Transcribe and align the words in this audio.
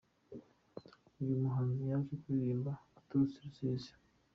Uyu 1.21 1.41
muhanzi 1.43 1.81
yaje 1.89 2.13
kuririmba 2.21 2.71
aturutse 2.99 3.37
i 3.39 3.41
Rusizi. 3.45 3.91